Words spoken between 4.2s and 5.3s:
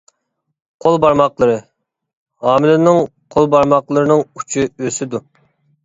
ئۇچى ئۆسىدۇ.